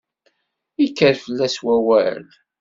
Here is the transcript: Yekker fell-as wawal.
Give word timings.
Yekker 0.81 1.15
fell-as 1.23 1.55
wawal. 1.63 2.21